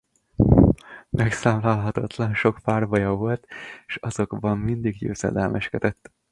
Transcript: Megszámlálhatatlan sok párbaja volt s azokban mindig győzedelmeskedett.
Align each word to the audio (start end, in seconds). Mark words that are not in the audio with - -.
Megszámlálhatatlan 1.09 2.33
sok 2.35 2.59
párbaja 2.63 3.11
volt 3.13 3.47
s 3.87 3.95
azokban 3.95 4.57
mindig 4.57 4.97
győzedelmeskedett. 4.97 6.11